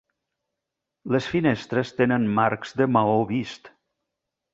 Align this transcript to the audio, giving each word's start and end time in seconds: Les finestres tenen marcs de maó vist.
Les 1.15 1.27
finestres 1.33 1.91
tenen 1.99 2.25
marcs 2.39 2.73
de 2.81 2.87
maó 2.95 3.19
vist. 3.33 3.71